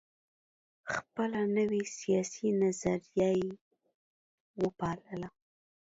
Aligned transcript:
خپله 0.93 1.41
نوي 1.57 1.83
سیاسي 1.99 2.47
نظریه 2.61 3.29
یې 3.41 3.51
وپالله. 4.63 5.29